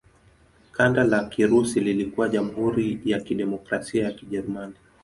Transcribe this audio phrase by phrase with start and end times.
[0.71, 4.75] Kanda la Kirusi lilikuwa Jamhuri ya Kidemokrasia ya Kijerumani.